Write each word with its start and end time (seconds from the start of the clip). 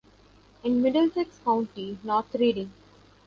In 0.63 0.81
Middlesex 0.81 1.37
County: 1.45 1.99
North 2.03 2.33
Reading. 2.33 2.73